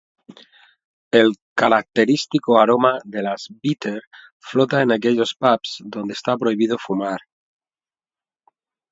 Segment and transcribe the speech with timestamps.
[1.11, 4.01] El característico aroma de las "Bitter"
[4.39, 7.19] flota en aquellos "pubs" donde está prohibido fumar.